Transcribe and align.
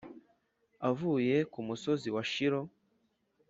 avuye 0.89 1.35
kumusozi 1.53 2.09
wa 2.15 2.23
shilo 2.31 2.61